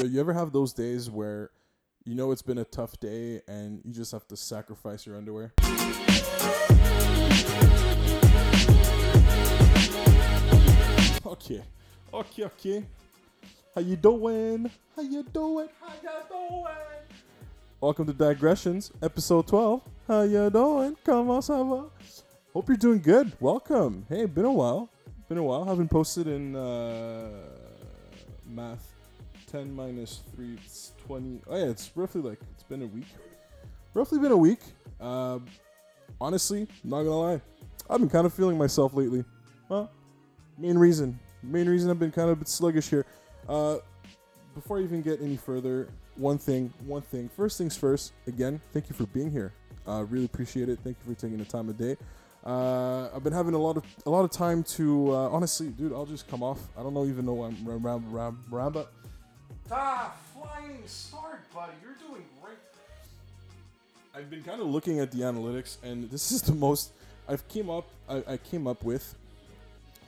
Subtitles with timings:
[0.00, 1.50] Yo, you ever have those days where
[2.06, 5.52] you know it's been a tough day and you just have to sacrifice your underwear?
[11.26, 11.62] Okay,
[12.14, 12.86] okay, okay.
[13.74, 14.70] How you doing?
[14.96, 15.68] How you doing?
[15.78, 16.64] How you doing?
[17.78, 19.82] Welcome to Digressions, episode 12.
[20.08, 20.96] How you doing?
[21.04, 21.90] Come on, Sava.
[22.54, 23.32] Hope you're doing good.
[23.38, 24.06] Welcome.
[24.08, 24.88] Hey, been a while.
[25.28, 25.66] Been a while.
[25.66, 27.28] Haven't posted in uh,
[28.46, 28.89] math.
[29.50, 31.40] 10 minus 3, it's 20.
[31.48, 33.06] Oh, yeah, it's roughly like, it's been a week.
[33.94, 34.60] Roughly been a week.
[35.00, 35.46] Um,
[36.20, 37.40] honestly, not gonna lie.
[37.88, 39.24] I've been kind of feeling myself lately.
[39.68, 39.90] Well,
[40.56, 41.18] main reason.
[41.42, 43.06] Main reason I've been kind of sluggish here.
[43.48, 43.78] Uh,
[44.54, 47.28] before I even get any further, one thing, one thing.
[47.28, 48.12] First things first.
[48.26, 49.52] Again, thank you for being here.
[49.86, 50.78] Uh, really appreciate it.
[50.84, 51.96] Thank you for taking the time of day.
[52.44, 55.92] Uh, I've been having a lot of a lot of time to uh, honestly, dude.
[55.92, 56.60] I'll just come off.
[56.78, 58.72] I don't know even know I'm ram ram ram.
[58.72, 58.92] But
[59.72, 61.72] ah, flying start, buddy.
[61.82, 62.56] You're doing great.
[64.14, 66.92] I've been kind of looking at the analytics, and this is the most
[67.28, 67.86] I've came up.
[68.08, 69.14] I, I came up with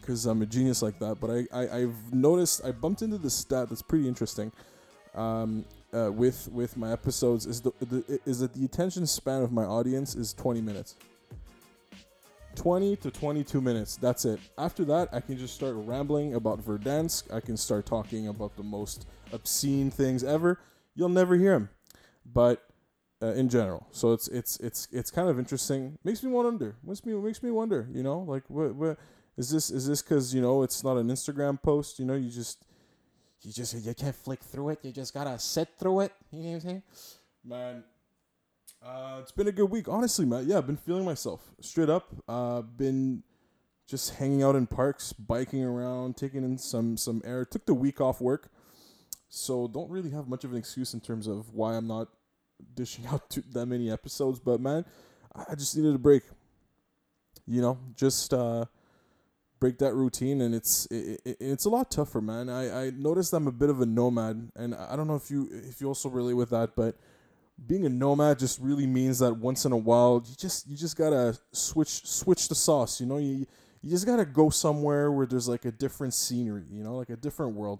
[0.01, 1.21] because I'm a genius like that.
[1.21, 4.53] But I, I I've noticed I bumped into this stat that's pretty interesting.
[5.15, 9.53] Um, uh, with with my episodes is the, the is that the attention span of
[9.53, 10.97] my audience is 20 minutes.
[12.57, 13.97] 20 to 22 minutes.
[13.97, 14.39] That's it.
[14.59, 17.33] After that, I can just start rambling about Verdansk.
[17.33, 20.61] I can start talking about the most obscene things ever.
[20.95, 21.71] You'll never hear them,
[22.25, 22.63] but
[23.23, 23.87] uh, in general.
[23.93, 25.99] So it's it's it's it's kind of interesting.
[26.05, 26.77] Makes me wonder.
[26.85, 27.89] Makes me makes me wonder.
[27.93, 28.99] You know, like what what
[29.37, 29.71] is this?
[29.71, 31.99] Is this because you know it's not an Instagram post?
[31.99, 32.65] You know, you just
[33.43, 34.81] you just you can't flick through it.
[34.83, 36.13] You just gotta sit through it.
[36.31, 36.83] You know what I'm saying?
[37.45, 37.85] Man,
[38.85, 40.47] uh, it's been a good week, honestly, man.
[40.47, 42.09] Yeah, I've been feeling myself straight up.
[42.29, 43.23] Uh, been
[43.87, 47.45] just hanging out in parks, biking around, taking in some some air.
[47.45, 48.51] Took the week off work,
[49.35, 52.09] so don't really have much of an excuse in terms of why I'm not
[52.75, 54.39] dishing out too, that many episodes.
[54.39, 54.85] But man,
[55.35, 56.23] I just needed a break.
[57.47, 58.67] You know, just uh,
[59.59, 62.51] break that routine, and it's it, it, it's a lot tougher, man.
[62.51, 65.31] I I noticed I'm a bit of a nomad, and I I don't know if
[65.31, 66.97] you if you also relate with that, but
[67.67, 70.97] being a nomad just really means that once in a while you just you just
[70.97, 73.47] gotta switch switch the sauce you know you
[73.83, 77.17] you just gotta go somewhere where there's like a different scenery you know like a
[77.17, 77.79] different world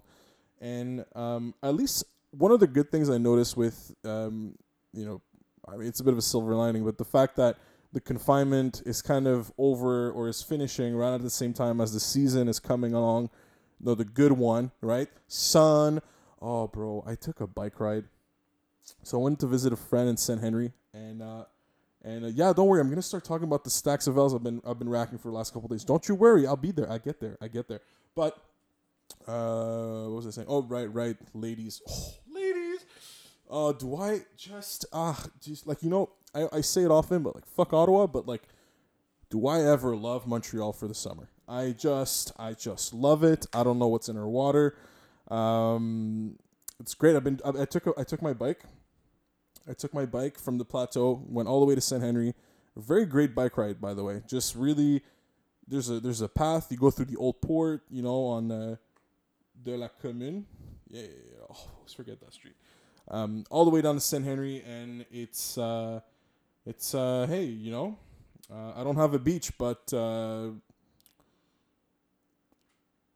[0.61, 4.55] and um, at least one of the good things i noticed with um,
[4.93, 5.21] you know
[5.67, 7.57] i mean it's a bit of a silver lining but the fact that
[7.91, 11.93] the confinement is kind of over or is finishing right at the same time as
[11.93, 13.29] the season is coming along
[13.79, 16.01] no the good one right sun
[16.41, 18.05] oh bro i took a bike ride
[19.03, 20.41] so I went to visit a friend in St.
[20.41, 21.45] Henry, and uh,
[22.03, 24.43] and uh, yeah, don't worry, I'm gonna start talking about the stacks of L's I've
[24.43, 25.83] been I've been racking for the last couple days.
[25.83, 26.91] Don't you worry, I'll be there.
[26.91, 27.37] I get there.
[27.41, 27.81] I get there.
[28.15, 28.37] But
[29.27, 30.47] uh, what was I saying?
[30.49, 32.85] Oh, right, right, ladies, oh, ladies.
[33.49, 37.35] Uh, do I just ah just like you know I I say it often, but
[37.35, 38.43] like fuck Ottawa, but like,
[39.29, 41.29] do I ever love Montreal for the summer?
[41.47, 43.45] I just I just love it.
[43.53, 44.77] I don't know what's in her water.
[45.29, 46.37] Um,
[46.79, 47.15] it's great.
[47.15, 48.63] I've been I, I took a, I took my bike.
[49.67, 52.01] I took my bike from the plateau, went all the way to St.
[52.01, 52.33] Henry.
[52.75, 54.21] A very great bike ride, by the way.
[54.27, 55.03] Just really,
[55.67, 56.67] there's a there's a path.
[56.71, 58.75] You go through the old port, you know, on uh,
[59.63, 60.45] de la Commune.
[60.89, 61.03] Yeah.
[61.49, 62.55] Oh, let's forget that street.
[63.09, 64.23] Um, all the way down to St.
[64.23, 65.99] Henry, and it's uh,
[66.65, 67.97] it's uh, hey, you know,
[68.51, 70.49] uh, I don't have a beach, but uh,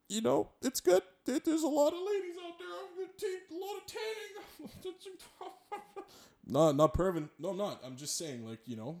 [0.08, 1.02] you know, it's good.
[1.24, 2.68] There- There's a lot of ladies out there.
[2.68, 5.16] I'm gonna take a lot of tanning.
[6.46, 7.28] not not Pervin.
[7.38, 7.80] No, I'm not.
[7.84, 9.00] I'm just saying, like you know,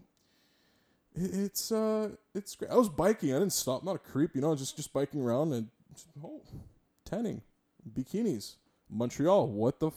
[1.14, 2.70] it, it's uh, it's great.
[2.70, 3.34] I was biking.
[3.34, 3.82] I didn't stop.
[3.84, 4.54] not a creep, you know.
[4.54, 5.68] Just just biking around and
[6.24, 6.40] oh,
[7.08, 7.42] tanning,
[7.90, 8.56] bikinis,
[8.90, 9.48] Montreal.
[9.48, 9.88] What the.
[9.88, 9.94] F-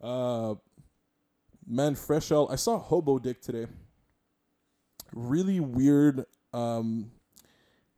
[0.00, 0.54] uh,
[1.66, 2.48] man, fresh out.
[2.50, 3.66] I saw Hobo Dick today.
[5.12, 6.24] Really weird.
[6.52, 7.10] Um,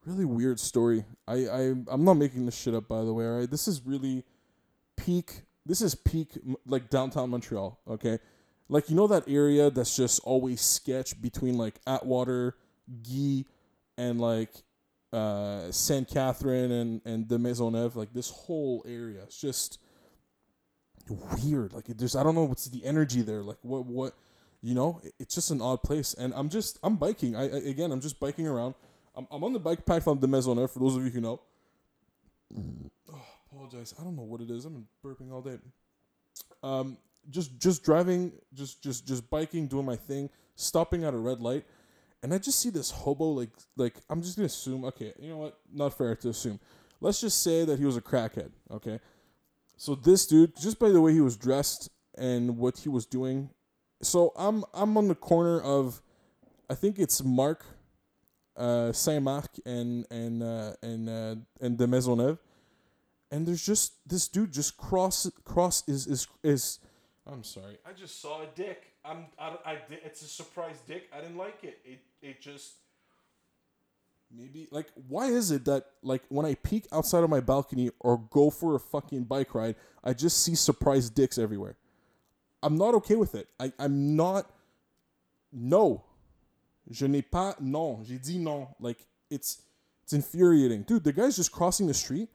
[0.07, 1.05] really weird story.
[1.27, 3.27] I, I I'm not making this shit up by the way.
[3.27, 4.25] All right, this is really
[4.97, 5.43] peak.
[5.67, 7.81] This is peak like downtown Montreal.
[7.89, 8.19] Okay,
[8.69, 12.57] like you know that area that's just always sketch between like Atwater,
[13.03, 13.45] Guy,
[13.99, 14.51] and like
[15.13, 17.97] uh Saint Catherine and and the Maisonneuve.
[17.97, 19.23] Like this whole area.
[19.23, 19.79] It's just
[21.09, 21.73] weird.
[21.73, 23.43] Like there's I don't know what's the energy there.
[23.43, 24.15] Like what what
[24.63, 25.01] you know?
[25.19, 26.15] It's just an odd place.
[26.15, 27.37] And I'm just I'm biking.
[27.37, 28.75] I, I again I'm just biking around.
[29.17, 31.41] I'm, I'm on the bike path on the Maisonneuve, for those of you who know.
[33.13, 33.95] Oh, apologize.
[33.99, 34.67] I don't know what it is.
[34.67, 35.59] I've been burping all day.
[36.63, 36.97] Um,
[37.29, 41.65] just just driving, just just just biking, doing my thing, stopping at a red light,
[42.23, 44.85] and I just see this hobo like like I'm just gonna assume.
[44.85, 45.59] Okay, you know what?
[45.73, 46.61] Not fair to assume.
[47.01, 48.51] Let's just say that he was a crackhead.
[48.71, 49.01] Okay,
[49.77, 51.89] So this dude, just by the way he was dressed
[52.19, 53.51] and what he was doing,
[54.03, 56.03] so I'm I'm on the corner of,
[56.69, 57.65] I think it's Marc,
[58.57, 62.39] uh, Saint Marc and and uh, and uh, and de Maisonneuve,
[63.31, 66.81] and there's just this dude just cross cross is is is.
[67.27, 68.90] I'm sorry, I just saw a dick.
[69.05, 71.09] I'm I, I it's a surprise dick.
[71.13, 71.79] I didn't like it.
[71.85, 72.75] It it just
[74.35, 78.19] maybe like why is it that like when I peek outside of my balcony or
[78.31, 81.77] go for a fucking bike ride, I just see surprise dicks everywhere.
[82.63, 83.49] I'm not okay with it.
[83.59, 84.51] I I'm not.
[85.53, 86.05] No,
[86.91, 88.05] je n'ai pas non.
[88.05, 88.69] J'ai dit non.
[88.79, 88.99] Like
[89.31, 89.63] it's
[90.05, 91.05] it's infuriating, dude.
[91.05, 92.29] The guy's just crossing the street,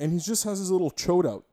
[0.00, 1.44] and he just has his little chode out,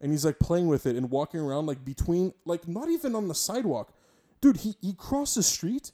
[0.00, 3.28] and he's like playing with it and walking around like between like not even on
[3.28, 3.92] the sidewalk,
[4.40, 4.58] dude.
[4.58, 5.92] He he crossed the street,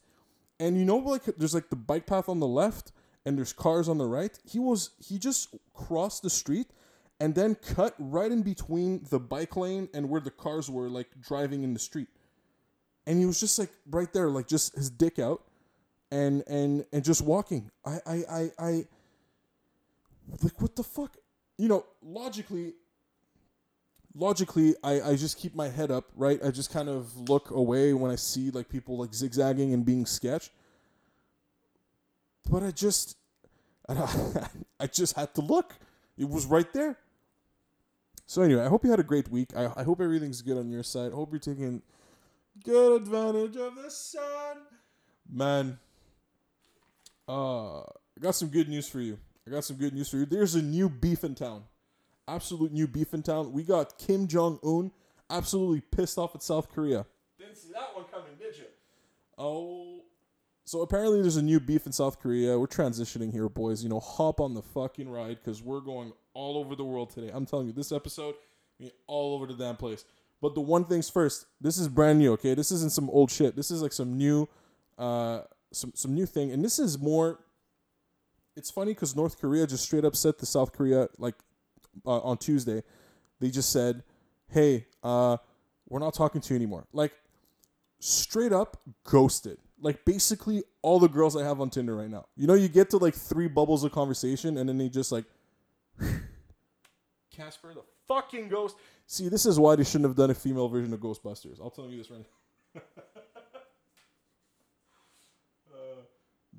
[0.61, 2.93] and you know like there's like the bike path on the left
[3.27, 4.39] and there's cars on the right.
[4.49, 6.69] He was he just crossed the street
[7.21, 11.09] and then cut right in between the bike lane and where the cars were like
[11.21, 12.09] driving in the street.
[13.07, 15.43] And he was just like right there, like just his dick out
[16.11, 17.71] and and and just walking.
[17.85, 18.85] I I I, I
[20.43, 21.17] like what the fuck?
[21.59, 22.75] You know, logically
[24.17, 26.41] logically I, I just keep my head up, right?
[26.45, 30.07] I just kind of look away when I see like people like zigzagging and being
[30.07, 30.51] sketch.
[32.51, 33.17] But I just
[33.89, 35.75] I just had to look.
[36.17, 36.99] It was right there.
[38.27, 39.51] So anyway, I hope you had a great week.
[39.57, 41.13] I, I hope everything's good on your side.
[41.13, 41.83] I hope you're taking
[42.65, 44.57] good advantage of the sun.
[45.31, 45.79] Man,
[47.29, 49.19] uh, I got some good news for you.
[49.47, 50.27] I got some good news for you.
[50.27, 51.65] There's a new beef in town.
[52.29, 53.53] Absolute new beef in town.
[53.53, 54.91] We got Kim Jong Un
[55.31, 57.07] absolutely pissed off at South Korea.
[57.39, 58.65] Didn't see that one coming, did you?
[59.39, 60.03] Oh,
[60.65, 62.59] so apparently there's a new beef in South Korea.
[62.59, 63.85] We're transitioning here, boys.
[63.85, 67.31] You know, hop on the fucking ride because we're going all over the world today.
[67.33, 68.35] I'm telling you, this episode,
[69.07, 70.05] all over the damn place.
[70.43, 72.55] But the one thing's first, this is brand new, okay?
[72.55, 73.55] This isn't some old shit.
[73.55, 74.49] This is like some new,
[74.99, 75.43] uh,
[75.73, 77.39] some some new thing, and this is more.
[78.57, 81.35] It's funny because North Korea just straight up said to South Korea like
[82.05, 82.83] uh, on Tuesday,
[83.41, 84.03] they just said,
[84.49, 85.37] "Hey, uh,
[85.89, 87.13] we're not talking to you anymore." Like
[87.99, 92.27] straight up ghosted like basically all the girls I have on Tinder right now.
[92.37, 95.25] You know, you get to like three bubbles of conversation and then they just like
[97.31, 98.77] Casper the fucking ghost.
[99.07, 101.61] See, this is why they shouldn't have done a female version of Ghostbusters.
[101.61, 102.27] I'll tell you this right now.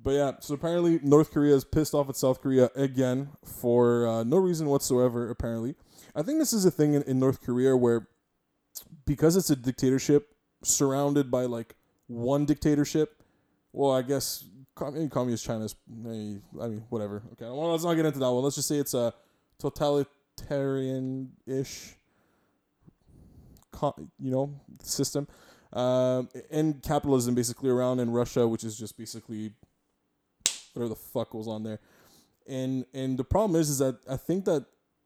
[0.08, 4.24] But yeah, so apparently North Korea is pissed off at South Korea again for uh,
[4.24, 5.30] no reason whatsoever.
[5.30, 5.76] Apparently,
[6.16, 8.08] I think this is a thing in, in North Korea where
[9.06, 10.34] because it's a dictatorship
[10.64, 11.76] surrounded by like
[12.08, 13.22] one dictatorship.
[13.74, 14.46] Well, I guess
[14.76, 15.76] communist China's.
[15.92, 16.42] I mean,
[16.88, 17.24] whatever.
[17.34, 18.46] Okay, well, let's not get into that one.
[18.46, 19.14] Let's just say it's a
[19.60, 21.96] totalitarian-ish,
[24.22, 25.28] you know, system,
[25.74, 29.52] um, and capitalism basically around in Russia, which is just basically
[30.78, 31.80] whatever the fuck was on there.
[32.48, 34.66] And and the problem is, is that I think that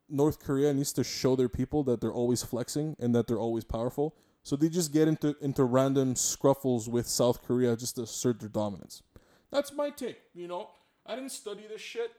[0.10, 3.64] North Korea needs to show their people that they're always flexing and that they're always
[3.64, 8.40] powerful so they just get into into random scruffles with South Korea just to assert
[8.40, 9.04] their dominance.
[9.52, 10.20] That's my take.
[10.34, 10.70] You know,
[11.06, 12.12] I didn't study this shit.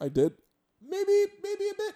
[0.00, 0.32] I did,
[0.82, 1.94] maybe maybe a bit.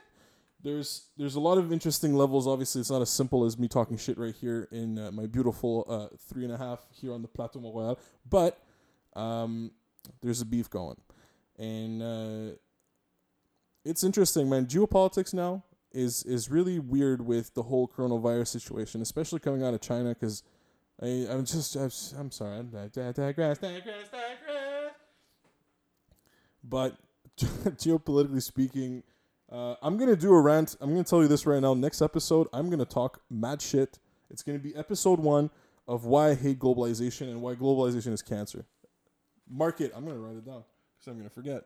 [0.62, 2.46] There's there's a lot of interesting levels.
[2.46, 5.84] Obviously, it's not as simple as me talking shit right here in uh, my beautiful
[5.88, 7.98] uh, three and a half here on the Plateau Montréal.
[8.28, 8.62] But
[9.14, 9.72] um,
[10.22, 10.96] there's a beef going,
[11.58, 12.54] and uh,
[13.84, 14.66] it's interesting, man.
[14.66, 19.80] Geopolitics now is is really weird with the whole coronavirus situation, especially coming out of
[19.80, 20.10] China.
[20.10, 20.42] Because
[21.00, 24.08] I I'm just I'm, sorry, digress, digress, digress.
[26.64, 26.96] But
[27.38, 29.02] geopolitically speaking,
[29.50, 30.76] uh, I'm gonna do a rant.
[30.80, 31.74] I'm gonna tell you this right now.
[31.74, 33.98] Next episode, I'm gonna talk mad shit.
[34.30, 35.50] It's gonna be episode one
[35.88, 38.64] of why I hate globalization and why globalization is cancer.
[39.52, 39.92] Mark it.
[39.94, 40.64] I'm gonna write it down
[40.98, 41.64] because I'm gonna forget.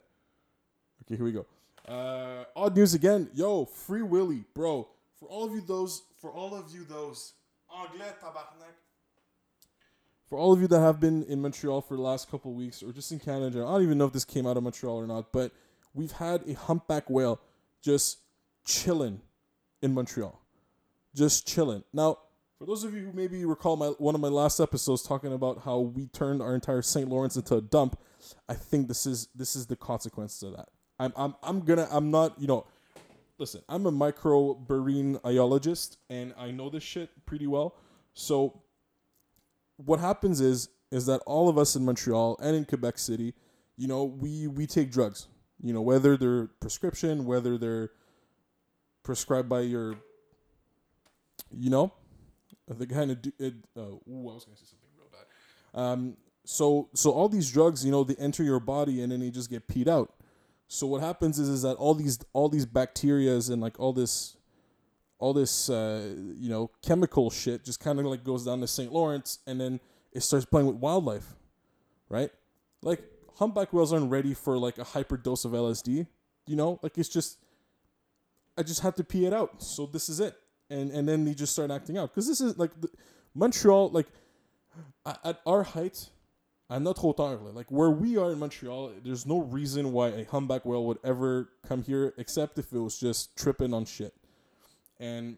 [1.02, 1.46] Okay, here we go.
[1.86, 3.30] Uh, odd news again.
[3.32, 4.88] Yo, Free Willy, bro.
[5.20, 7.34] For all of you those, for all of you those.
[10.28, 12.92] For all of you that have been in Montreal for the last couple weeks, or
[12.92, 15.32] just in Canada, I don't even know if this came out of Montreal or not,
[15.32, 15.52] but
[15.94, 17.40] we've had a humpback whale
[17.82, 18.18] just
[18.64, 19.20] chilling
[19.82, 20.40] in Montreal,
[21.14, 21.84] just chilling.
[21.92, 22.18] Now,
[22.58, 25.62] for those of you who maybe recall my one of my last episodes talking about
[25.64, 27.08] how we turned our entire St.
[27.08, 27.98] Lawrence into a dump,
[28.48, 30.68] I think this is this is the consequence of that.
[30.98, 32.66] I'm I'm I'm gonna I'm not you know
[33.38, 37.76] listen, I'm a micromarine iologist and I know this shit pretty well.
[38.14, 38.62] So
[39.76, 43.34] what happens is is that all of us in Montreal and in Quebec City,
[43.76, 45.28] you know, we we take drugs.
[45.60, 47.90] You know, whether they're prescription, whether they're
[49.02, 49.96] prescribed by your
[51.50, 51.92] you know,
[52.68, 55.80] the kind of it, uh, ooh, I was gonna say something real bad.
[55.80, 59.30] Um, so so all these drugs, you know, they enter your body and then they
[59.30, 60.12] just get peed out.
[60.68, 64.36] So what happens is is that all these all these bacterias and like all this
[65.18, 68.92] all this uh, you know chemical shit just kind of like goes down to St.
[68.92, 69.80] Lawrence and then
[70.12, 71.34] it starts playing with wildlife,
[72.08, 72.30] right?
[72.82, 73.02] Like
[73.36, 76.06] humpback whales aren't ready for like a hyper dose of LSD,
[76.46, 76.78] you know?
[76.82, 77.38] Like it's just
[78.58, 79.62] I just had to pee it out.
[79.62, 80.34] So this is it.
[80.68, 82.88] And and then they just start acting out cuz this is like the,
[83.34, 84.06] Montreal like
[85.04, 86.10] at, our height
[86.70, 90.64] à not hauteur, like where we are in Montreal, there's no reason why a humpback
[90.64, 94.14] whale would ever come here except if it was just tripping on shit.
[94.98, 95.36] And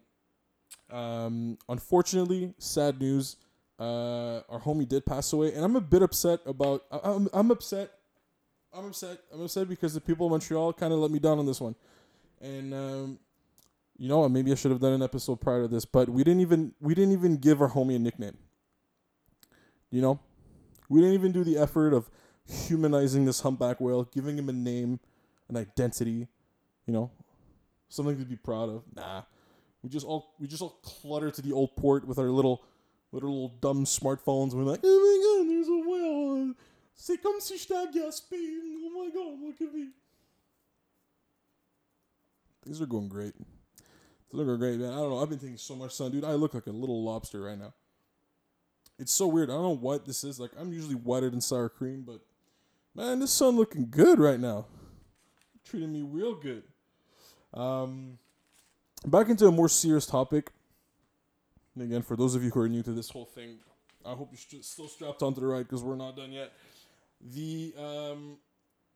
[0.91, 3.37] um, unfortunately, sad news.
[3.79, 6.85] Uh, our homie did pass away, and I'm a bit upset about.
[6.91, 7.93] I'm I'm upset.
[8.73, 9.21] I'm upset.
[9.33, 11.77] I'm upset because the people of Montreal kind of let me down on this one,
[12.41, 13.19] and um,
[13.99, 16.41] you know maybe I should have done an episode prior to this, but we didn't
[16.41, 18.39] even we didn't even give our homie a nickname.
[19.91, 20.21] You know,
[20.89, 22.11] we didn't even do the effort of
[22.47, 25.01] humanizing this humpback whale, giving him a name,
[25.49, 26.29] an identity,
[26.87, 27.11] you know,
[27.89, 28.83] something to be proud of.
[28.95, 29.23] Nah.
[29.83, 32.65] We just all we just all clutter to the old port with our little
[33.13, 34.53] little dumb smartphones.
[34.53, 36.55] We're like, oh my god, there's a whale.
[36.95, 38.11] C'est comme si j'étais à.
[38.33, 39.91] Oh my god, look at me.
[42.67, 43.35] These are going great.
[44.33, 44.93] These are great, man.
[44.93, 45.19] I don't know.
[45.19, 46.25] I've been thinking so much, sun, dude.
[46.25, 47.73] I look like a little lobster right now.
[48.99, 49.49] It's so weird.
[49.49, 50.39] I don't know what this is.
[50.39, 52.21] Like, I'm usually whiter than sour cream, but
[52.95, 54.67] man, this sun looking good right now.
[55.65, 56.65] Treating me real good.
[57.55, 58.19] Um,
[59.07, 60.51] back into a more serious topic.
[61.75, 63.59] And again, for those of you who are new to this whole thing,
[64.05, 66.53] I hope you're still strapped onto the ride because we're not done yet.
[67.21, 68.39] The um,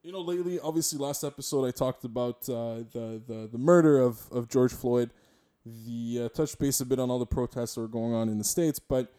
[0.03, 4.21] you know, lately, obviously, last episode I talked about uh, the the the murder of
[4.33, 5.11] of George Floyd.
[5.65, 8.39] The uh, touch base a bit on all the protests that were going on in
[8.39, 9.13] the states, but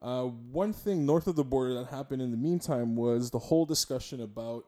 [0.00, 3.66] uh, one thing north of the border that happened in the meantime was the whole
[3.66, 4.64] discussion about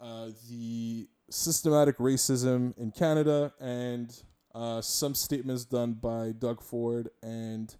[0.00, 4.22] uh, the systematic racism in Canada and
[4.54, 7.76] uh, some statements done by Doug Ford and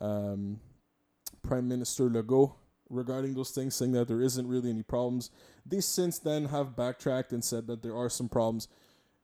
[0.00, 0.60] um,
[1.42, 2.54] Prime Minister Legault
[2.88, 5.30] regarding those things, saying that there isn't really any problems.
[5.66, 8.68] They since then have backtracked and said that there are some problems.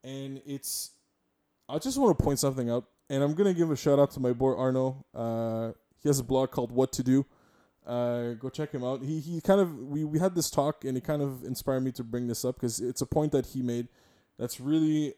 [0.03, 0.91] And it's,
[1.71, 4.21] I just want to point something out, and I'm to give a shout out to
[4.21, 5.05] my boy Arno.
[5.15, 5.73] Uh,
[6.03, 7.27] he has a blog called What to Do.
[7.87, 9.03] Uh, go check him out.
[9.03, 11.93] He he kind of we we had this talk and it kind of inspired me
[11.93, 13.89] to bring this up because it's a point that he made
[14.39, 15.15] that's really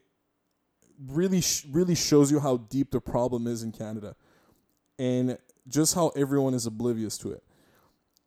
[1.08, 4.14] really sh- really shows you how deep the problem is in Canada
[4.98, 7.42] and just how everyone is oblivious to it.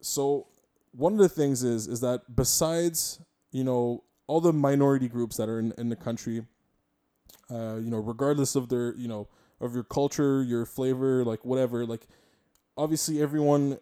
[0.01, 0.47] So
[0.91, 5.47] one of the things is is that besides you know all the minority groups that
[5.47, 6.45] are in, in the country,
[7.51, 9.27] uh, you know regardless of their you know
[9.61, 12.07] of your culture, your flavor, like whatever, like
[12.77, 13.77] obviously everyone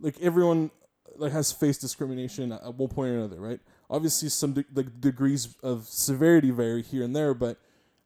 [0.00, 0.70] like everyone
[1.16, 3.60] like has faced discrimination at one point or another, right?
[3.88, 7.58] Obviously, some de- like degrees of severity vary here and there, but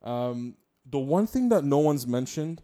[0.02, 0.56] um,
[0.88, 2.62] the one thing that no one's mentioned,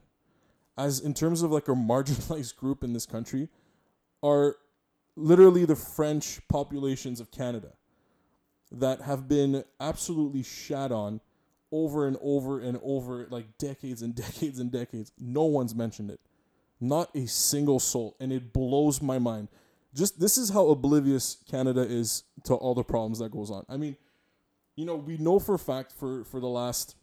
[0.77, 3.49] as in terms of like a marginalized group in this country,
[4.23, 4.57] are
[5.17, 7.73] literally the French populations of Canada
[8.73, 11.21] that have been absolutely shat on
[11.73, 15.13] over and over and over like decades and decades and decades.
[15.19, 16.21] No one's mentioned it.
[16.81, 18.17] Not a single soul.
[18.21, 19.49] And it blows my mind.
[19.95, 23.65] Just this is how oblivious Canada is to all the problems that goes on.
[23.69, 23.97] I mean,
[24.77, 26.95] you know, we know for a fact for for the last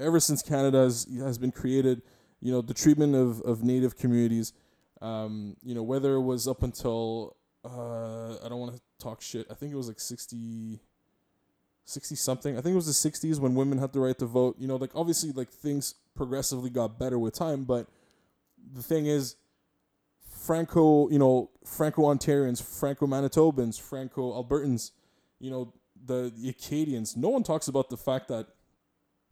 [0.00, 2.02] ever since Canada has, has been created,
[2.40, 4.52] you know, the treatment of, of native communities,
[5.00, 9.46] um, you know, whether it was up until uh, I don't want to talk shit.
[9.50, 10.80] I think it was like 60
[11.84, 12.56] 60 something.
[12.56, 14.56] I think it was the 60s when women had the right to vote.
[14.58, 17.88] You know, like obviously like things progressively got better with time, but
[18.72, 19.36] the thing is,
[20.28, 24.90] Franco, you know, Franco Ontarians, Franco Manitobans, Franco Albertans,
[25.38, 25.72] you know,
[26.04, 27.16] the, the Acadians.
[27.16, 28.48] No one talks about the fact that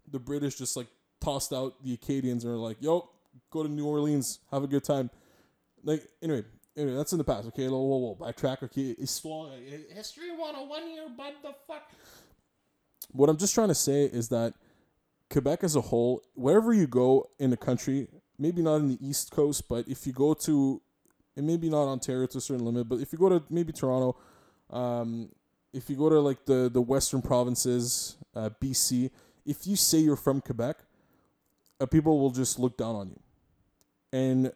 [0.09, 0.87] the British just like
[1.21, 3.11] tossed out the Acadians and are like, yo,
[3.51, 5.11] go to New Orleans, have a good time.
[5.83, 6.45] Like, anyway,
[6.77, 7.49] anyway, that's in the past.
[7.49, 8.17] Okay, whoa, whoa, whoa.
[8.17, 8.63] Backtrack.
[8.65, 11.91] Okay, Histoire, eh, history 101 here, but the fuck.
[13.13, 14.55] What I'm just trying to say is that
[15.31, 19.31] Quebec as a whole, wherever you go in the country, maybe not in the East
[19.31, 20.81] Coast, but if you go to,
[21.37, 24.17] and maybe not Ontario to a certain limit, but if you go to maybe Toronto,
[24.71, 25.31] um,
[25.73, 29.11] if you go to like the the Western provinces, uh, BC,
[29.47, 30.79] if you say you're from Quebec,
[31.81, 33.21] uh, people will just look down on you.
[34.13, 34.53] And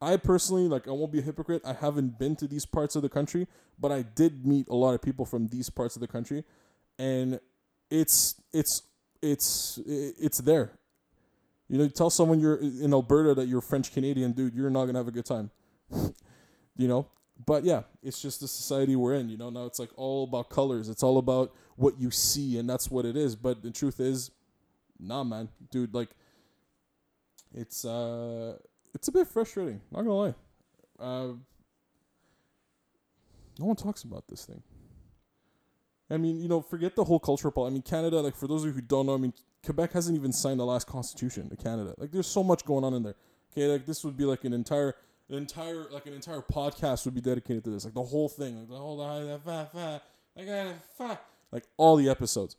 [0.00, 1.62] I personally, like, I won't be a hypocrite.
[1.64, 3.46] I haven't been to these parts of the country,
[3.78, 6.44] but I did meet a lot of people from these parts of the country,
[6.98, 7.38] and
[7.92, 8.82] it's it's
[9.20, 10.72] it's it's there
[11.68, 14.86] You know, you tell someone you're in Alberta that you're French Canadian, dude, you're not
[14.86, 15.50] gonna have a good time.
[16.76, 17.06] you know,
[17.46, 19.28] but yeah, it's just the society we're in.
[19.28, 20.88] You know, now it's like all about colors.
[20.88, 23.36] It's all about what you see, and that's what it is.
[23.36, 24.30] But the truth is,
[24.98, 26.10] nah, man, dude, like,
[27.54, 28.56] it's uh,
[28.94, 29.80] it's a bit frustrating.
[29.90, 30.34] Not gonna lie.
[30.98, 31.32] Uh,
[33.58, 34.62] no one talks about this thing.
[36.12, 37.70] I mean, you know, forget the whole cultural part.
[37.70, 39.32] I mean, Canada, like for those of you who don't know, I mean,
[39.64, 41.94] Quebec hasn't even signed the last constitution to Canada.
[41.96, 43.14] Like, there's so much going on in there.
[43.52, 44.94] Okay, like this would be like an entire,
[45.28, 47.84] an entire, like an entire podcast would be dedicated to this.
[47.84, 50.82] Like the whole thing, like the whole, like,
[51.52, 52.56] like all the episodes.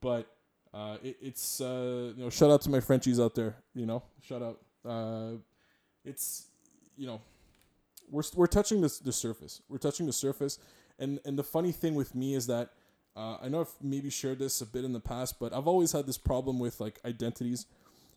[0.00, 0.28] But
[0.72, 3.56] uh, it, it's uh, you know, shout out to my Frenchies out there.
[3.74, 4.60] You know, shout out.
[4.88, 5.38] Uh,
[6.04, 6.46] it's
[6.96, 7.20] you know,
[8.10, 9.60] we're we're touching the surface.
[9.68, 10.58] We're touching the surface,
[10.98, 12.70] and and the funny thing with me is that
[13.18, 15.90] uh, I know I've maybe shared this a bit in the past, but I've always
[15.90, 17.66] had this problem with like identities,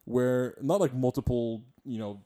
[0.05, 2.22] where not like multiple, you know,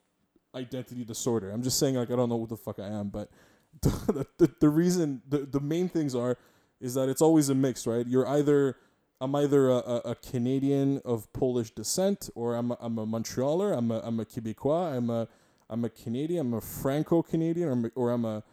[0.54, 1.52] identity disorder.
[1.52, 3.30] I'm just saying like I don't know what the fuck I am, but
[3.82, 6.38] the the, the reason the the main things are
[6.82, 8.06] is that it's always a mix, right?
[8.06, 8.76] You're either
[9.22, 13.78] I'm either a, a, a Canadian of Polish descent, or I'm a, I'm a Montrealer,
[13.78, 15.30] I'm a I'm a Quebecois, I'm a
[15.70, 18.44] I'm a Canadian, I'm a Franco Canadian, or, or I'm a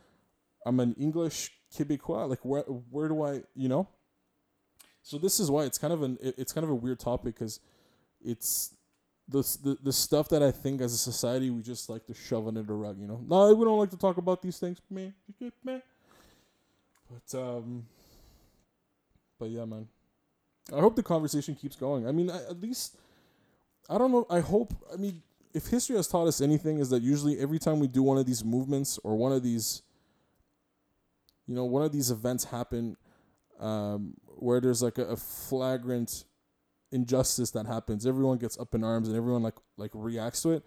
[0.65, 2.29] I'm an English Quebecois.
[2.29, 3.89] Like where where do I you know?
[5.03, 7.61] So this is why it's kind of an it's kind of a weird topic because
[8.25, 8.75] it's
[9.29, 12.47] the, the the stuff that I think as a society we just like to shove
[12.47, 12.99] under the rug.
[13.01, 15.15] You know, no, we don't like to talk about these things, man.
[17.11, 17.87] But um,
[19.39, 19.89] but yeah, man.
[20.73, 22.07] I hope the conversation keeps going.
[22.07, 22.97] I mean, I, at least
[23.91, 24.27] I don't know.
[24.31, 24.73] I hope.
[24.93, 28.03] I mean, if history has taught us anything, is that usually every time we do
[28.03, 29.83] one of these movements or one of these,
[31.47, 32.97] you know, one of these events happen,
[33.63, 36.25] um, where there's like a, a flagrant
[36.91, 40.65] injustice that happens, everyone gets up in arms and everyone like like reacts to it.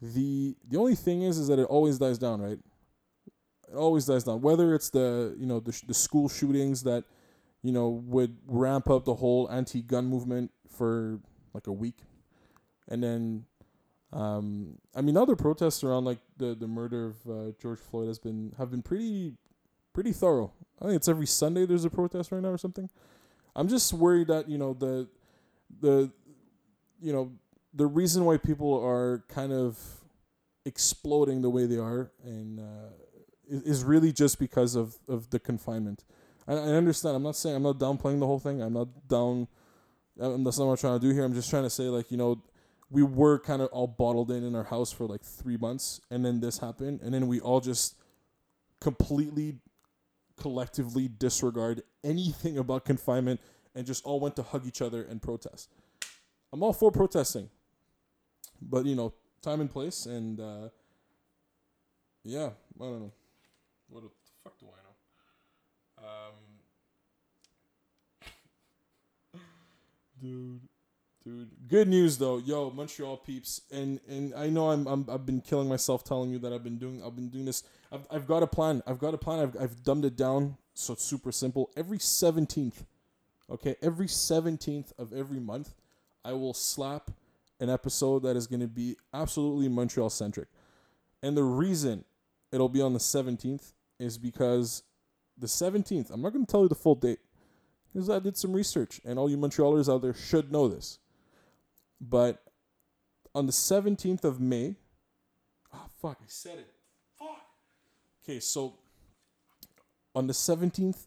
[0.00, 2.58] The the only thing is is that it always dies down, right?
[3.70, 4.42] It always dies down.
[4.42, 7.04] Whether it's the you know the the school shootings that
[7.62, 11.20] you know would ramp up the whole anti-gun movement for
[11.54, 11.98] like a week,
[12.88, 13.44] and then
[14.12, 18.18] um, I mean other protests around like the the murder of uh, George Floyd has
[18.18, 19.34] been have been pretty
[19.92, 20.52] pretty thorough.
[20.80, 22.88] I think it's every Sunday there's a protest right now or something.
[23.54, 25.08] I'm just worried that you know the
[25.80, 26.10] the
[27.00, 27.32] you know
[27.74, 29.78] the reason why people are kind of
[30.64, 32.90] exploding the way they are and uh,
[33.48, 36.04] is, really just because of of the confinement.
[36.46, 37.16] I, I understand.
[37.16, 38.62] I'm not saying I'm not downplaying the whole thing.
[38.62, 39.48] I'm not down.
[40.20, 41.24] Um, that's not what I'm trying to do here.
[41.24, 42.42] I'm just trying to say like you know
[42.90, 46.24] we were kind of all bottled in in our house for like three months, and
[46.24, 47.96] then this happened, and then we all just
[48.80, 49.56] completely
[50.36, 53.40] collectively disregard anything about confinement
[53.74, 55.70] and just all went to hug each other and protest.
[56.52, 57.48] I'm all for protesting,
[58.60, 60.68] but you know, time and place, and uh,
[62.24, 63.12] yeah, I don't know.
[63.88, 64.10] What the
[64.44, 66.18] fuck do I know?
[69.34, 69.40] Um,
[70.20, 70.60] dude,
[71.24, 71.50] dude.
[71.68, 75.68] Good news though, yo, Montreal peeps, and and I know I'm, I'm I've been killing
[75.68, 77.62] myself telling you that I've been doing I've been doing this.
[77.90, 78.82] I've I've got a plan.
[78.86, 79.40] I've got a plan.
[79.40, 81.70] I've I've dumbed it down so it's super simple.
[81.76, 82.84] Every seventeenth
[83.52, 85.74] Okay, every 17th of every month,
[86.24, 87.10] I will slap
[87.60, 90.48] an episode that is going to be absolutely Montreal centric.
[91.22, 92.06] And the reason
[92.50, 94.82] it'll be on the 17th is because
[95.36, 97.18] the 17th, I'm not going to tell you the full date
[97.92, 100.98] because I did some research and all you Montrealers out there should know this.
[102.02, 102.42] But
[103.32, 104.74] on the 17th of May,
[105.72, 106.70] oh fuck, I said it.
[107.16, 107.40] Fuck.
[108.24, 108.74] Okay, so
[110.14, 111.06] on the 17th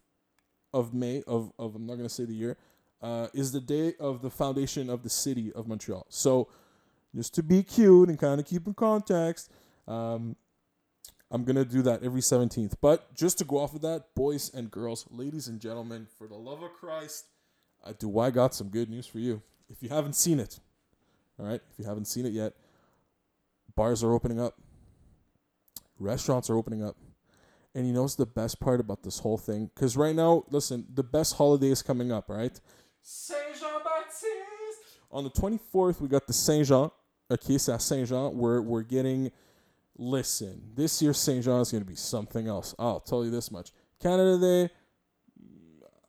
[0.74, 2.58] of May of, of I'm not gonna say the year,
[3.02, 6.06] uh, is the day of the foundation of the city of Montreal.
[6.10, 6.48] So
[7.14, 9.52] just to be cute and kind of keep in context,
[9.88, 10.38] um,
[11.30, 12.76] I'm gonna do that every 17th.
[12.80, 16.36] But just to go off of that, boys and girls, ladies and gentlemen, for the
[16.36, 17.26] love of Christ,
[17.84, 19.42] uh, do I got some good news for you?
[19.70, 20.60] If you haven't seen it,
[21.40, 22.54] all right, if you haven't seen it yet,
[23.76, 24.60] bars are opening up,
[26.00, 26.96] restaurants are opening up.
[27.74, 29.70] And you know what's the best part about this whole thing?
[29.76, 32.58] Because right now, listen, the best holiday is coming up, right?
[33.02, 34.26] Saint Jean Baptiste.
[35.12, 36.90] On the 24th, we got the Saint Jean.
[37.30, 39.30] Okay, so Saint Jean, we're, we're getting.
[39.98, 42.74] Listen, this year Saint Jean is going to be something else.
[42.80, 43.72] I'll tell you this much.
[44.02, 44.74] Canada Day,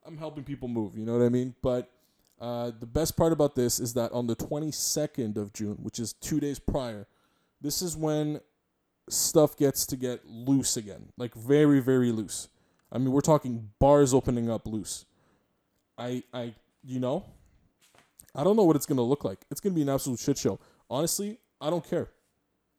[0.05, 1.55] I'm helping people move, you know what I mean?
[1.62, 1.91] But
[2.40, 6.12] uh, the best part about this is that on the 22nd of June, which is
[6.12, 7.07] two days prior,
[7.61, 8.40] this is when
[9.09, 12.49] stuff gets to get loose again, like very very loose.
[12.92, 15.07] I mean, we're talking bars opening up loose.
[15.96, 17.25] I I you know,
[18.35, 19.40] I don't know what it's gonna look like.
[19.51, 20.59] It's gonna be an absolute shit show.
[20.90, 22.11] Honestly, I don't care.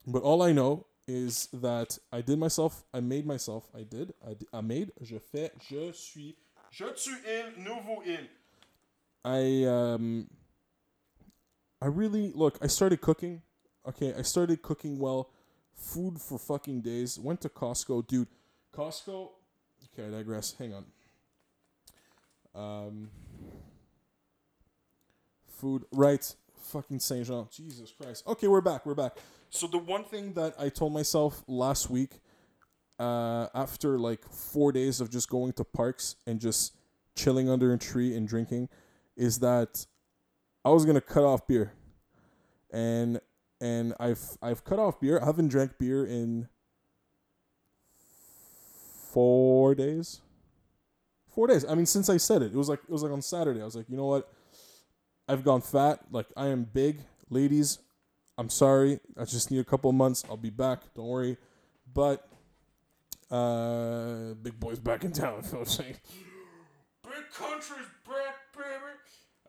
[0.06, 4.36] But all I know is that I did myself, I made myself, I did, I,
[4.58, 6.36] I made, je fais, je suis,
[6.70, 8.28] je suis il, nouveau il.
[9.28, 10.30] I um
[11.82, 13.42] I really look, I started cooking.
[13.88, 15.30] Okay, I started cooking well.
[15.74, 17.20] Food for fucking days.
[17.20, 18.30] Went to Costco, dude.
[18.74, 19.30] Costco.
[19.94, 20.56] Okay, I digress.
[20.58, 20.86] Hang on.
[22.56, 23.10] Um
[25.46, 27.48] food right fucking Saint Jean.
[27.52, 28.24] Jesus Christ.
[28.28, 28.86] Okay, we're back.
[28.86, 29.18] We're back.
[29.50, 32.22] So the one thing that I told myself last week
[32.98, 36.74] uh after like 4 days of just going to parks and just
[37.14, 38.70] chilling under a tree and drinking
[39.18, 39.86] is that
[40.64, 41.74] I was gonna cut off beer,
[42.72, 43.20] and
[43.60, 45.20] and I've I've cut off beer.
[45.22, 46.48] I haven't drank beer in
[49.12, 50.22] four days.
[51.34, 51.66] Four days.
[51.68, 53.62] I mean, since I said it, it was like it was like on Saturday.
[53.62, 54.32] I was like, you know what?
[55.28, 56.02] I've gone fat.
[56.12, 57.00] Like I am big,
[57.30, 57.80] ladies.
[58.38, 59.00] I'm sorry.
[59.20, 60.24] I just need a couple months.
[60.30, 60.82] I'll be back.
[60.94, 61.38] Don't worry.
[61.92, 62.28] But
[63.32, 65.42] uh, big boy's back in town.
[65.46, 65.96] You know what I'm saying?
[67.04, 67.88] Big country's.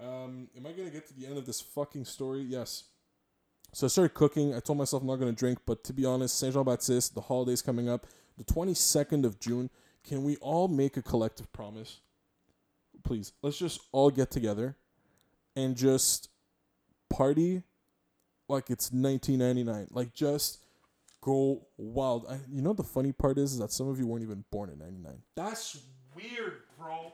[0.01, 2.43] Um, am I gonna get to the end of this fucking story?
[2.43, 2.85] Yes.
[3.73, 4.55] So I started cooking.
[4.55, 7.21] I told myself I'm not gonna drink, but to be honest, Saint Jean Baptiste, the
[7.21, 8.07] holidays coming up,
[8.37, 9.71] the 22nd of June.
[10.05, 12.01] Can we all make a collective promise?
[13.03, 14.77] Please, let's just all get together
[15.57, 16.29] and just
[17.11, 17.63] party
[18.49, 19.89] like it's 1999.
[19.91, 20.63] Like just
[21.21, 22.27] go wild.
[22.29, 24.71] I, you know the funny part is, is that some of you weren't even born
[24.71, 25.19] in 99.
[25.37, 25.79] That's
[26.15, 27.13] weird, bro.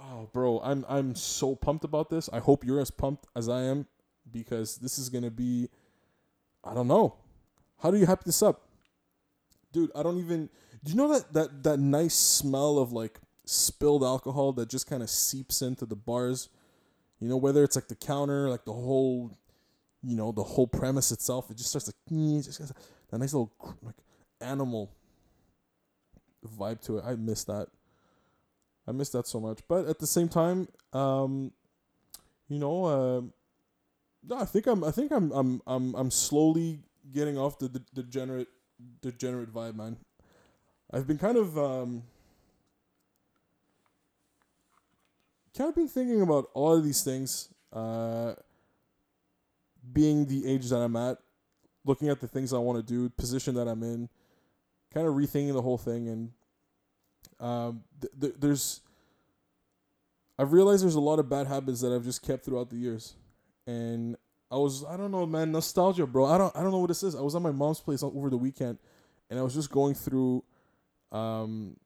[0.00, 2.28] Oh, bro, I'm I'm so pumped about this.
[2.32, 3.86] I hope you're as pumped as I am
[4.30, 5.68] because this is gonna be.
[6.64, 7.16] I don't know.
[7.82, 8.68] How do you hype this up,
[9.72, 9.90] dude?
[9.94, 10.48] I don't even.
[10.84, 15.02] Do you know that that that nice smell of like spilled alcohol that just kind
[15.02, 16.48] of seeps into the bars?
[17.20, 19.36] You know, whether it's like the counter, like the whole,
[20.02, 21.50] you know, the whole premise itself.
[21.50, 21.96] It just starts like
[22.44, 22.72] just
[23.10, 23.96] that nice little like
[24.40, 24.92] animal
[26.46, 27.04] vibe to it.
[27.04, 27.68] I miss that.
[28.88, 29.60] I miss that so much.
[29.68, 31.52] But at the same time, um,
[32.48, 33.20] you know, uh,
[34.26, 36.80] no, I think I'm, I think I'm, I'm, I'm, I'm slowly
[37.12, 38.48] getting off the, the degenerate,
[39.02, 39.98] degenerate vibe, man.
[40.90, 42.02] I've been kind of, um,
[45.56, 48.32] kind of been thinking about all of these things, uh,
[49.92, 51.18] being the age that I'm at,
[51.84, 54.08] looking at the things I want to do, position that I'm in,
[54.94, 56.32] kind of rethinking the whole thing, and
[57.40, 58.80] um, th- th- there's
[60.38, 63.14] I've realized there's a lot of bad habits that I've just kept throughout the years,
[63.66, 64.16] and
[64.50, 66.26] I was I don't know man nostalgia bro.
[66.26, 67.14] I don't I don't know what this is.
[67.14, 68.78] I was at my mom's place over the weekend,
[69.30, 70.44] and I was just going through,
[71.12, 71.76] um,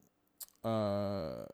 [0.64, 1.44] uh,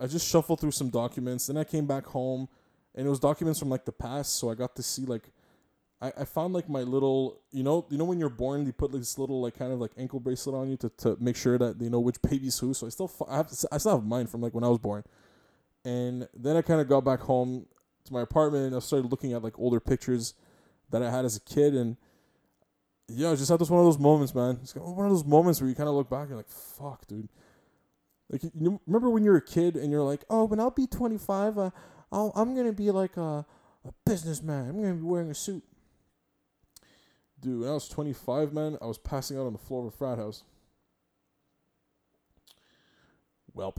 [0.00, 2.48] I just shuffled through some documents, then I came back home,
[2.94, 5.30] and it was documents from like the past, so I got to see like.
[6.02, 8.92] I, I found like my little you know you know when you're born they put
[8.92, 11.58] like this little like kind of like ankle bracelet on you to, to make sure
[11.58, 12.74] that they know which baby's who?
[12.74, 15.04] So I still I have I still have mine from like when I was born.
[15.84, 17.66] And then I kind of got back home
[18.04, 20.34] to my apartment and I started looking at like older pictures
[20.90, 21.74] that I had as a kid.
[21.74, 21.96] And
[23.08, 24.58] yeah I just had this one of those moments man.
[24.62, 27.28] It's one of those moments where you kind of look back and like fuck dude.
[28.30, 30.86] Like you remember when you were a kid and you're like oh when I'll be
[30.86, 31.70] 25 uh,
[32.12, 33.44] I'll, I'm gonna be like a,
[33.84, 34.68] a businessman.
[34.68, 35.64] I'm gonna be wearing a suit
[37.40, 39.96] Dude, when I was 25, man, I was passing out on the floor of a
[39.96, 40.42] frat house.
[43.56, 43.76] Welp,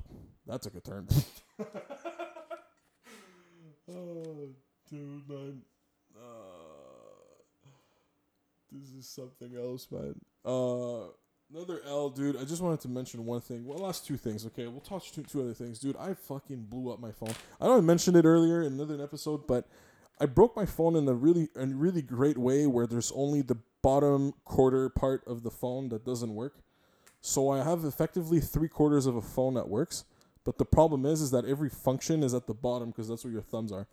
[0.47, 1.07] that took a turn.
[3.89, 4.49] oh,
[4.89, 5.61] dude, man.
[6.15, 6.21] Uh,
[8.71, 10.15] this is something else, man.
[10.43, 11.11] Uh,
[11.53, 12.37] another L, dude.
[12.37, 13.63] I just wanted to mention one thing.
[13.65, 14.45] Well, last two things.
[14.47, 15.97] Okay, we'll touch two, two other things, dude.
[15.97, 17.33] I fucking blew up my phone.
[17.59, 19.67] I know I mentioned it earlier in another episode, but
[20.21, 23.57] I broke my phone in a really, a really great way where there's only the
[23.81, 26.59] bottom quarter part of the phone that doesn't work.
[27.21, 30.05] So I have effectively three quarters of a phone that works.
[30.43, 33.33] But the problem is, is that every function is at the bottom because that's where
[33.33, 33.87] your thumbs are.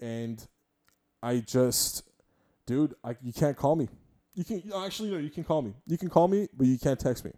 [0.00, 0.44] And
[1.22, 2.02] I just,
[2.66, 3.88] dude, I you can't call me.
[4.34, 5.74] You can actually no, you can call me.
[5.86, 7.30] You can call me, but you can't text me.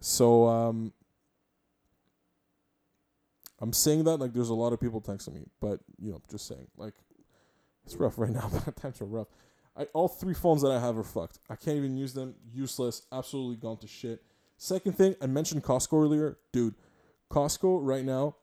[0.00, 0.94] So um,
[3.62, 6.48] I'm saying that like there's a lot of people texting me, but you know, just
[6.48, 6.94] saying like
[7.84, 8.50] it's rough right now.
[8.76, 9.28] Times are rough.
[9.76, 11.38] I all three phones that I have are fucked.
[11.48, 12.34] I can't even use them.
[12.52, 13.02] Useless.
[13.12, 14.20] Absolutely gone to shit.
[14.58, 16.74] Second thing, I mentioned Costco earlier, dude.
[17.30, 18.34] Costco right now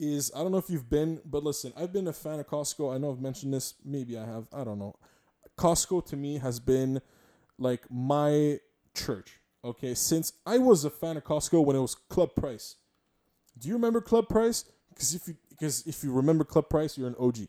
[0.00, 2.92] is I don't know if you've been, but listen, I've been a fan of Costco.
[2.92, 3.74] I know I've mentioned this.
[3.84, 4.48] Maybe I have.
[4.52, 4.96] I don't know.
[5.56, 7.00] Costco to me has been
[7.56, 8.58] like my
[8.94, 9.38] church.
[9.64, 12.74] Okay, since I was a fan of Costco when it was Club Price.
[13.58, 14.64] Do you remember Club Price?
[14.88, 17.46] Because if you because if you remember Club Price, you're an OG.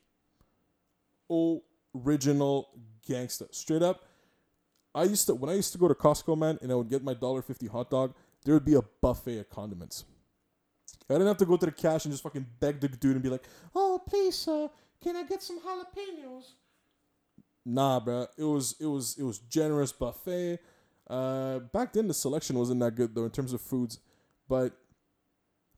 [1.96, 2.70] original
[3.08, 3.54] gangsta.
[3.54, 4.06] Straight up,
[4.94, 7.04] I used to when I used to go to Costco, man, and I would get
[7.04, 8.14] my dollar fifty hot dog.
[8.46, 10.06] There would be a buffet of condiments.
[11.10, 13.24] I didn't have to go to the cash and just fucking beg the dude and
[13.24, 13.44] be like,
[13.76, 14.70] "Oh, please, sir,
[15.02, 16.46] can I get some jalapenos?"
[17.66, 18.28] Nah, bro.
[18.38, 20.60] It was it was it was generous buffet.
[21.10, 24.00] Uh, back then the selection wasn't that good though in terms of foods,
[24.48, 24.78] but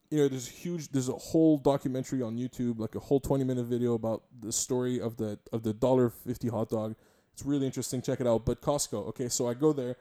[0.09, 3.65] you know there's huge there's a whole documentary on YouTube like a whole 20 minute
[3.65, 6.95] video about the story of the of the dollar 50 hot dog.
[7.33, 8.01] It's really interesting.
[8.01, 8.45] Check it out.
[8.45, 9.97] But Costco, okay, so I go there.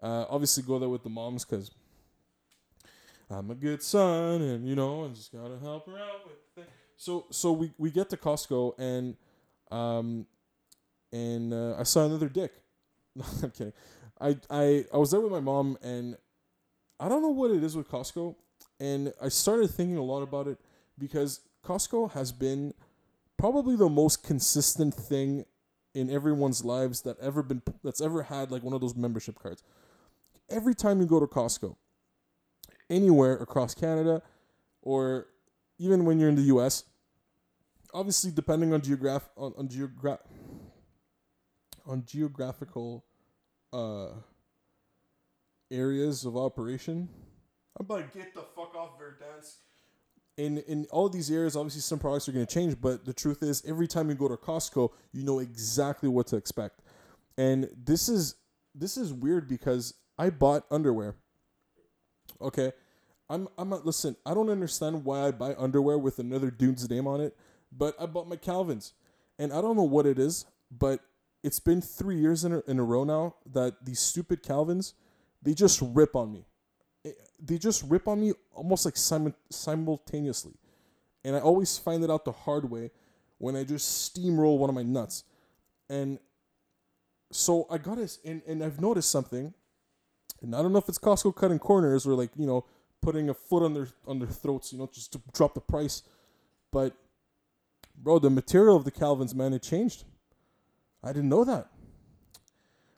[0.00, 1.70] Uh, obviously go there with the moms because
[3.30, 6.68] I'm a good son and you know I just gotta help her out with things.
[6.96, 9.16] So so we we get to Costco and
[9.70, 10.26] um
[11.12, 12.52] and uh, I saw another dick.
[13.14, 13.72] No, I'm kidding.
[14.20, 16.16] I, I I was there with my mom and
[17.00, 18.36] I don't know what it is with Costco
[18.80, 20.58] and I started thinking a lot about it
[20.98, 22.74] because Costco has been
[23.36, 25.44] probably the most consistent thing
[25.94, 29.62] in everyone's lives that ever been that's ever had like one of those membership cards.
[30.50, 31.76] Every time you go to Costco,
[32.88, 34.22] anywhere across Canada
[34.82, 35.26] or
[35.78, 36.84] even when you're in the US,
[37.92, 40.20] obviously depending on geograph on, on geograph
[41.86, 43.04] on geographical
[43.72, 44.08] uh,
[45.70, 47.08] areas of operation.
[47.78, 49.56] I'm like, get the fuck off Verdansk.
[50.36, 53.42] In in all these areas, obviously some products are going to change, but the truth
[53.42, 56.80] is, every time you go to Costco, you know exactly what to expect.
[57.38, 58.34] And this is
[58.74, 61.16] this is weird because I bought underwear.
[62.40, 62.72] Okay,
[63.30, 64.16] I'm I'm not listen.
[64.26, 67.34] I don't understand why I buy underwear with another dude's name on it,
[67.72, 68.92] but I bought my Calvins,
[69.38, 71.00] and I don't know what it is, but
[71.42, 74.94] it's been three years in a, in a row now that these stupid Calvins,
[75.42, 76.44] they just rip on me.
[77.40, 80.54] They just rip on me almost like sim- simultaneously.
[81.24, 82.90] And I always find it out the hard way
[83.38, 85.24] when I just steamroll one of my nuts.
[85.88, 86.18] And
[87.32, 89.52] so I got this, and, and I've noticed something.
[90.42, 92.64] And I don't know if it's Costco cutting corners or like, you know,
[93.02, 96.02] putting a foot on their on their throats, you know, just to drop the price.
[96.72, 96.94] But
[97.96, 100.04] bro, the material of the Calvins, man, it changed.
[101.02, 101.68] I didn't know that.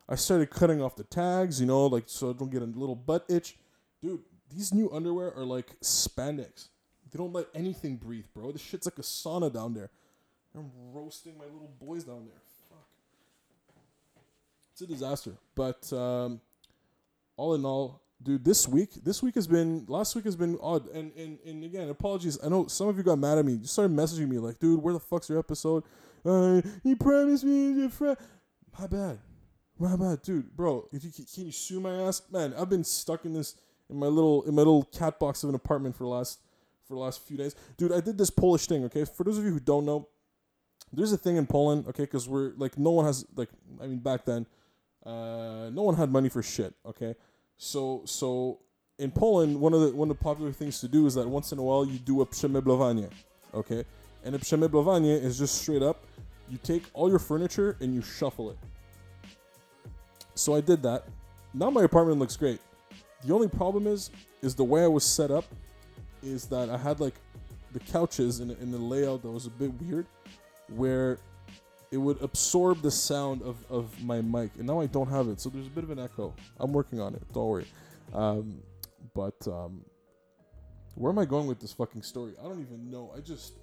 [0.08, 2.96] I started cutting off the tags, you know, like so I don't get a little
[2.96, 3.56] butt itch.
[4.02, 6.68] Dude, these new underwear are like spandex.
[7.10, 8.52] They don't let anything breathe, bro.
[8.52, 9.90] This shit's like a sauna down there.
[10.54, 12.40] I'm roasting my little boys down there.
[12.68, 12.86] Fuck.
[14.72, 15.32] It's a disaster.
[15.54, 16.40] But um,
[17.36, 20.88] all in all, dude, this week, this week has been, last week has been odd.
[20.88, 22.38] And, and, and again, apologies.
[22.44, 23.54] I know some of you got mad at me.
[23.54, 25.84] You started messaging me like, dude, where the fuck's your episode?
[26.24, 28.16] Uh, he promised me your friend.
[28.78, 29.18] My bad.
[29.78, 30.88] My bad, dude, bro.
[30.90, 32.52] You can you sue my ass, man?
[32.58, 33.54] I've been stuck in this
[33.90, 36.40] in my little in my little cat box of an apartment for the last
[36.86, 37.92] for the last few days, dude.
[37.92, 38.84] I did this Polish thing.
[38.84, 40.08] Okay, for those of you who don't know,
[40.92, 41.86] there's a thing in Poland.
[41.88, 44.46] Okay, because we're like no one has like I mean back then,
[45.04, 46.74] uh, no one had money for shit.
[46.86, 47.14] Okay,
[47.56, 48.60] so so
[48.98, 51.52] in Poland, one of the one of the popular things to do is that once
[51.52, 53.10] in a while you do a przemeblowanie.
[53.54, 53.84] Okay,
[54.24, 56.04] and a przemeblowanie is just straight up,
[56.50, 58.58] you take all your furniture and you shuffle it.
[60.34, 61.04] So I did that.
[61.54, 62.60] Now my apartment looks great.
[63.24, 64.10] The only problem is,
[64.42, 65.44] is the way I was set up,
[66.22, 67.14] is that I had like
[67.72, 70.06] the couches in in the layout that was a bit weird,
[70.68, 71.18] where
[71.90, 75.40] it would absorb the sound of, of my mic, and now I don't have it,
[75.40, 76.34] so there's a bit of an echo.
[76.60, 77.22] I'm working on it.
[77.32, 77.66] Don't worry.
[78.12, 78.62] Um,
[79.14, 79.84] but um,
[80.94, 82.34] where am I going with this fucking story?
[82.38, 83.12] I don't even know.
[83.16, 83.54] I just,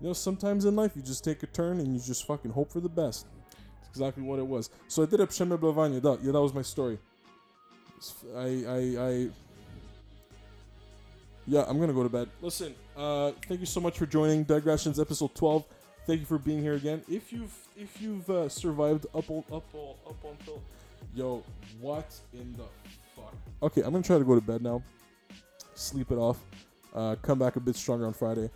[0.00, 2.72] you know, sometimes in life you just take a turn and you just fucking hope
[2.72, 3.26] for the best.
[3.90, 4.70] Exactly what it was.
[4.88, 6.02] So I did a przemeblowanie.
[6.02, 6.98] That, yeah, that was my story.
[8.34, 9.28] I, I, I,
[11.46, 12.28] yeah, I'm gonna go to bed.
[12.40, 15.64] Listen, uh, thank you so much for joining Digressions episode 12.
[16.06, 17.02] Thank you for being here again.
[17.08, 20.62] If you've if you've uh, survived up on, up on, up until,
[21.14, 21.42] yo,
[21.80, 22.64] what in the
[23.16, 23.34] fuck?
[23.62, 24.82] Okay, I'm gonna try to go to bed now.
[25.74, 26.38] Sleep it off.
[26.94, 28.50] Uh, come back a bit stronger on Friday.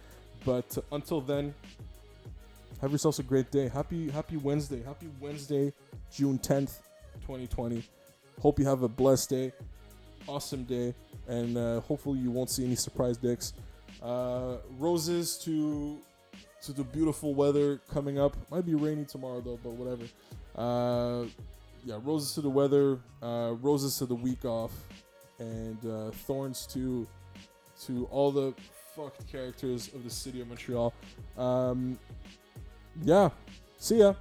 [0.45, 1.55] But until then,
[2.81, 3.69] have yourselves a great day.
[3.69, 4.83] Happy Happy Wednesday.
[4.83, 5.73] Happy Wednesday,
[6.13, 6.79] June 10th,
[7.23, 7.83] 2020.
[8.40, 9.53] Hope you have a blessed day,
[10.29, 10.94] awesome day,
[11.27, 13.53] and uh, hopefully you won't see any surprise dicks.
[14.03, 15.98] Uh, roses to
[16.62, 18.37] to the beautiful weather coming up.
[18.51, 20.05] Might be rainy tomorrow though, but whatever.
[20.55, 21.27] Uh,
[21.85, 24.72] yeah, roses to the weather, uh, roses to the week off,
[25.38, 27.07] and uh, thorns to
[27.87, 28.55] to all the
[28.94, 30.92] fucked characters of the city of Montreal.
[31.37, 31.98] Um,
[33.03, 33.31] yeah,
[33.79, 34.14] see ya.